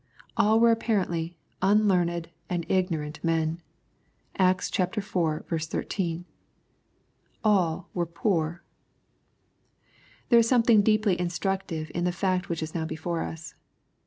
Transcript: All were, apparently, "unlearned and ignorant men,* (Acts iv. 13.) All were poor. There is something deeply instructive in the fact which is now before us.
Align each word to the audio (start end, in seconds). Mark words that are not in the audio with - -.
All 0.35 0.59
were, 0.59 0.71
apparently, 0.71 1.37
"unlearned 1.61 2.29
and 2.49 2.65
ignorant 2.67 3.23
men,* 3.23 3.61
(Acts 4.35 4.71
iv. 4.79 4.89
13.) 4.95 6.25
All 7.43 7.87
were 7.93 8.07
poor. 8.07 8.63
There 10.29 10.39
is 10.39 10.47
something 10.49 10.81
deeply 10.81 11.19
instructive 11.19 11.91
in 11.93 12.05
the 12.05 12.11
fact 12.11 12.49
which 12.49 12.63
is 12.63 12.73
now 12.73 12.85
before 12.85 13.21
us. 13.21 13.53